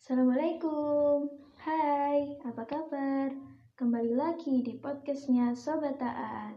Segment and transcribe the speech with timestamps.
[0.00, 1.28] Assalamualaikum,
[1.60, 3.36] hai, apa kabar?
[3.76, 6.56] Kembali lagi di podcastnya Sobat Taat.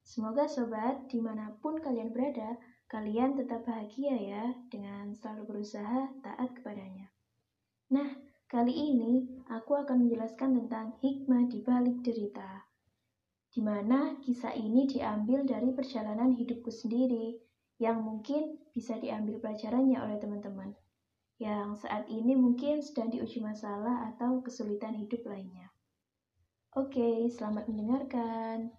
[0.00, 2.56] Semoga sobat, di mana pun kalian berada,
[2.88, 7.12] kalian tetap bahagia ya dengan selalu berusaha taat kepadanya.
[7.92, 8.08] Nah,
[8.48, 12.72] kali ini aku akan menjelaskan tentang hikmah di balik derita.
[13.52, 17.36] Di mana kisah ini diambil dari perjalanan hidupku sendiri,
[17.76, 20.72] yang mungkin bisa diambil pelajarannya oleh teman-teman
[21.38, 25.70] yang saat ini mungkin sedang diuji masalah atau kesulitan hidup lainnya.
[26.74, 28.74] Oke, selamat mendengarkan.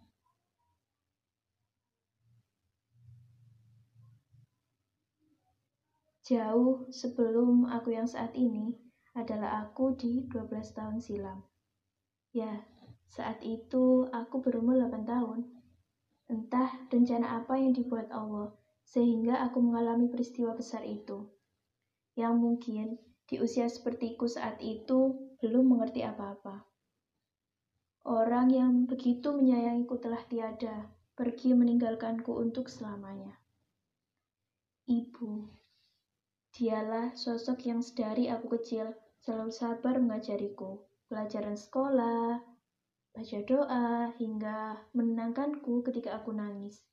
[6.27, 8.75] Jauh sebelum aku yang saat ini
[9.17, 11.41] adalah aku di 12 tahun silam.
[12.35, 12.67] Ya,
[13.09, 15.47] saat itu aku berumur 8 tahun.
[16.29, 18.53] Entah rencana apa yang dibuat Allah
[18.85, 21.38] sehingga aku mengalami peristiwa besar itu.
[22.19, 22.87] Yang mungkin
[23.31, 26.67] di usia sepertiku saat itu belum mengerti apa-apa.
[28.03, 33.39] Orang yang begitu menyayangiku telah tiada, pergi meninggalkanku untuk selamanya.
[34.89, 35.47] Ibu,
[36.57, 38.91] dialah sosok yang sedari aku kecil
[39.23, 42.41] selalu sabar mengajariku, pelajaran sekolah,
[43.15, 46.83] baca doa, hingga menenangkanku ketika aku nangis.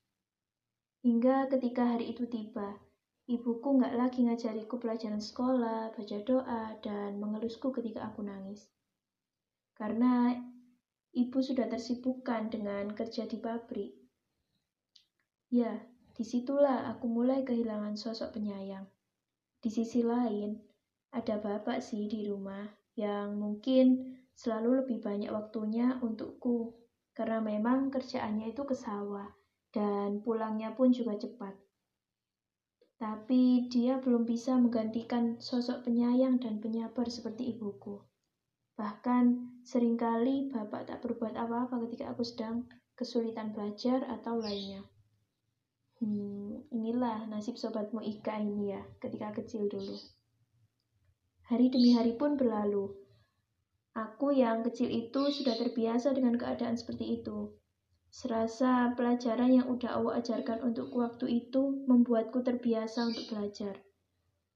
[1.01, 2.86] Hingga ketika hari itu tiba,
[3.27, 8.71] ibuku nggak lagi ngajariku pelajaran sekolah, baca doa, dan mengelusku ketika aku nangis.
[9.75, 10.31] Karena
[11.11, 13.93] ibu sudah tersibukkan dengan kerja di pabrik.
[15.51, 15.83] Ya,
[16.15, 18.87] di situlah aku mulai kehilangan sosok penyayang.
[19.59, 20.63] Di sisi lain,
[21.11, 26.79] ada bapak sih di rumah yang mungkin selalu lebih banyak waktunya untukku,
[27.11, 29.35] karena memang kerjaannya itu ke sawah
[29.75, 31.66] dan pulangnya pun juga cepat.
[32.97, 38.01] Tapi dia belum bisa menggantikan sosok penyayang dan penyabar seperti ibuku.
[38.77, 39.25] Bahkan
[39.65, 42.65] sering kali bapak tak berbuat apa-apa ketika aku sedang
[42.97, 44.85] kesulitan belajar atau lainnya.
[46.01, 49.97] Hmm, inilah nasib sobatmu Ika ini ya, ketika kecil dulu.
[51.49, 52.93] Hari demi hari pun berlalu.
[53.97, 57.57] Aku yang kecil itu sudah terbiasa dengan keadaan seperti itu.
[58.11, 63.83] Serasa pelajaran yang udah Allah ajarkan untukku waktu itu membuatku terbiasa untuk belajar.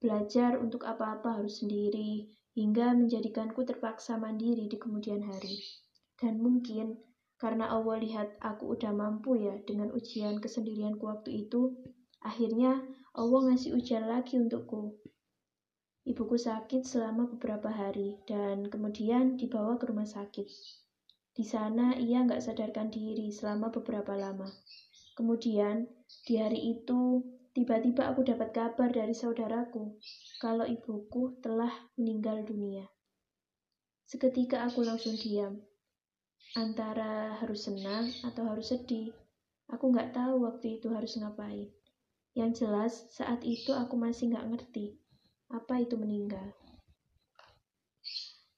[0.00, 5.60] Belajar untuk apa-apa harus sendiri, hingga menjadikanku terpaksa mandiri di kemudian hari.
[6.18, 6.98] Dan mungkin
[7.40, 11.72] karena Allah lihat aku udah mampu ya dengan ujian kesendirianku waktu itu,
[12.20, 12.84] akhirnya
[13.16, 15.00] Allah ngasih ujian lagi untukku.
[16.04, 20.48] Ibuku sakit selama beberapa hari dan kemudian dibawa ke rumah sakit.
[21.40, 24.44] Di sana ia nggak sadarkan diri selama beberapa lama.
[25.16, 25.88] Kemudian,
[26.28, 27.24] di hari itu,
[27.56, 29.96] tiba-tiba aku dapat kabar dari saudaraku
[30.36, 32.84] kalau ibuku telah meninggal dunia.
[34.04, 35.56] Seketika aku langsung diam.
[36.60, 39.16] Antara harus senang atau harus sedih.
[39.72, 41.72] Aku nggak tahu waktu itu harus ngapain.
[42.36, 45.00] Yang jelas, saat itu aku masih nggak ngerti
[45.48, 46.52] apa itu meninggal.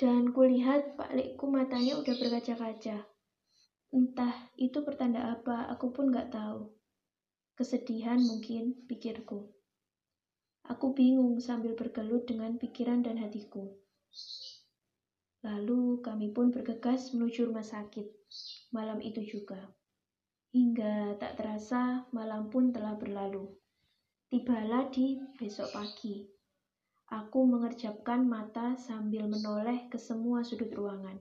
[0.03, 3.07] Dan kulihat Pak Lekku matanya udah berkaca-kaca.
[3.95, 6.75] Entah itu pertanda apa, aku pun gak tahu.
[7.55, 9.55] Kesedihan mungkin, pikirku.
[10.67, 13.79] Aku bingung sambil bergelut dengan pikiran dan hatiku.
[15.47, 18.11] Lalu kami pun bergegas menuju rumah sakit,
[18.75, 19.71] malam itu juga.
[20.51, 23.55] Hingga tak terasa malam pun telah berlalu.
[24.35, 26.42] Tibalah di besok pagi.
[27.13, 31.21] Aku mengerjapkan mata sambil menoleh ke semua sudut ruangan.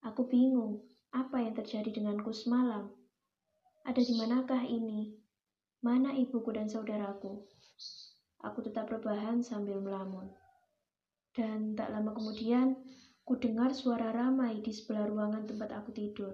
[0.00, 0.80] Aku bingung,
[1.12, 2.88] apa yang terjadi denganku semalam?
[3.84, 5.12] Ada di manakah ini?
[5.84, 7.44] Mana ibuku dan saudaraku?
[8.40, 10.32] Aku tetap rebahan sambil melamun.
[11.36, 12.80] Dan tak lama kemudian,
[13.28, 16.32] ku dengar suara ramai di sebelah ruangan tempat aku tidur.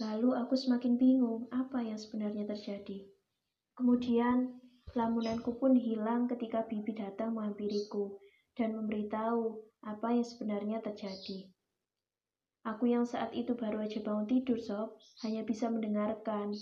[0.00, 3.04] Lalu aku semakin bingung apa yang sebenarnya terjadi.
[3.76, 4.59] Kemudian
[4.98, 8.18] Lamunanku pun hilang ketika bibi datang menghampiriku
[8.58, 11.46] dan memberitahu apa yang sebenarnya terjadi.
[12.66, 16.52] Aku yang saat itu baru aja bangun tidur, sob, hanya bisa mendengarkan.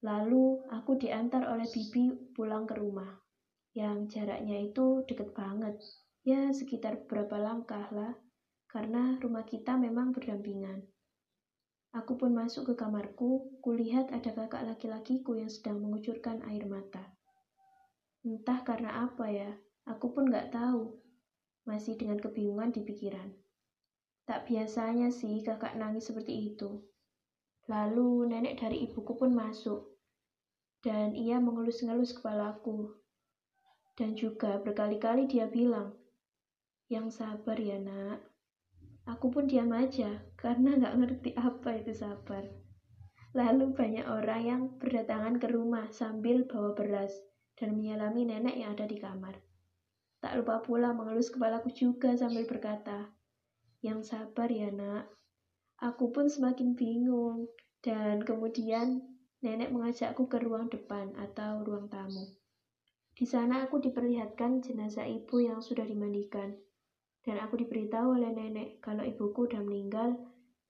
[0.00, 3.20] Lalu aku diantar oleh bibi pulang ke rumah,
[3.76, 5.76] yang jaraknya itu deket banget,
[6.24, 8.16] ya sekitar beberapa langkah lah,
[8.70, 10.86] karena rumah kita memang berdampingan.
[11.92, 17.19] Aku pun masuk ke kamarku, kulihat ada kakak laki-lakiku yang sedang mengucurkan air mata.
[18.20, 19.48] Entah karena apa ya,
[19.88, 20.92] aku pun gak tahu.
[21.64, 23.32] Masih dengan kebingungan di pikiran.
[24.28, 26.84] Tak biasanya sih kakak nangis seperti itu.
[27.64, 29.96] Lalu nenek dari ibuku pun masuk.
[30.84, 32.92] Dan ia mengelus-ngelus kepalaku.
[33.96, 35.96] Dan juga berkali-kali dia bilang,
[36.92, 38.20] Yang sabar ya nak.
[39.08, 42.44] Aku pun diam aja karena nggak ngerti apa itu sabar.
[43.32, 47.29] Lalu banyak orang yang berdatangan ke rumah sambil bawa beras
[47.60, 49.36] dan menyalami nenek yang ada di kamar.
[50.24, 53.12] Tak lupa pula mengelus kepalaku juga sambil berkata,
[53.84, 55.12] Yang sabar ya nak.
[55.80, 57.52] Aku pun semakin bingung
[57.84, 59.04] dan kemudian
[59.44, 62.36] nenek mengajakku ke ruang depan atau ruang tamu.
[63.16, 66.56] Di sana aku diperlihatkan jenazah ibu yang sudah dimandikan
[67.24, 70.16] dan aku diberitahu oleh nenek kalau ibuku udah meninggal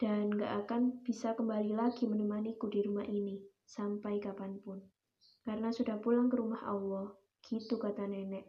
[0.02, 4.82] dan gak akan bisa kembali lagi menemaniku di rumah ini sampai kapan pun.
[5.44, 8.44] Karena sudah pulang ke rumah Allah, gitu kata nenek.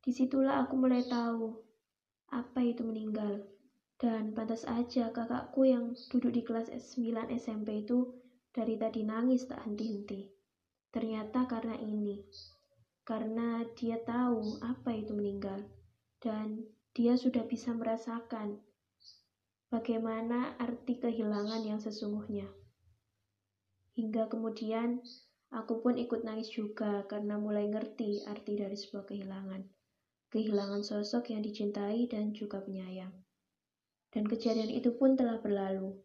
[0.00, 1.52] Di situlah aku mulai tahu
[2.32, 3.44] apa itu meninggal.
[3.98, 8.14] Dan pantas aja kakakku yang duduk di kelas 9 SMP itu
[8.54, 10.30] dari tadi nangis tak henti-henti.
[10.94, 12.22] Ternyata karena ini.
[13.02, 15.64] Karena dia tahu apa itu meninggal
[16.20, 18.60] dan dia sudah bisa merasakan
[19.72, 22.48] bagaimana arti kehilangan yang sesungguhnya.
[23.98, 25.02] Hingga kemudian
[25.50, 29.66] aku pun ikut nangis juga karena mulai ngerti arti dari sebuah kehilangan.
[30.30, 33.10] Kehilangan sosok yang dicintai dan juga penyayang.
[34.14, 35.98] Dan kejadian itu pun telah berlalu.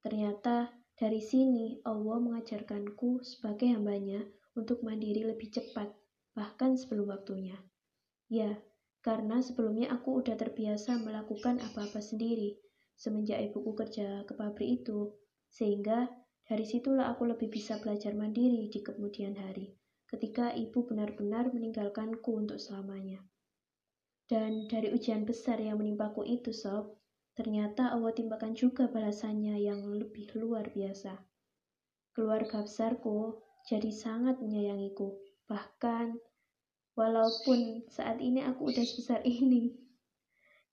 [0.00, 4.24] Ternyata dari sini Allah mengajarkanku sebagai hambanya
[4.56, 5.92] untuk mandiri lebih cepat,
[6.32, 7.60] bahkan sebelum waktunya.
[8.32, 8.56] Ya,
[9.04, 12.56] karena sebelumnya aku udah terbiasa melakukan apa-apa sendiri
[12.96, 15.12] semenjak ibuku kerja ke pabrik itu,
[15.48, 16.08] sehingga
[16.50, 19.70] dari situlah aku lebih bisa belajar mandiri di kemudian hari,
[20.10, 23.22] ketika ibu benar-benar meninggalkanku untuk selamanya.
[24.26, 26.98] Dan dari ujian besar yang menimpaku itu, sob,
[27.38, 31.22] ternyata Allah timpakan juga balasannya yang lebih luar biasa.
[32.18, 33.38] Keluarga besarku
[33.70, 35.14] jadi sangat menyayangiku,
[35.46, 36.18] bahkan
[36.98, 39.72] walaupun saat ini aku udah sebesar ini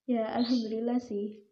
[0.09, 1.45] ya alhamdulillah sih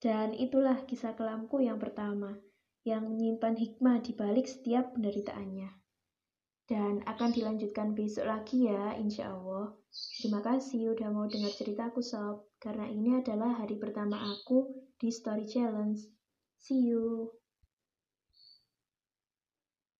[0.00, 2.38] dan itulah kisah kelamku yang pertama
[2.86, 5.74] yang menyimpan hikmah di balik setiap penderitaannya.
[6.66, 9.74] Dan akan dilanjutkan besok lagi ya insya Allah.
[10.18, 12.46] Terima kasih udah mau dengar ceritaku sob.
[12.62, 16.06] Karena ini adalah hari pertama aku di story challenge.
[16.58, 17.30] See you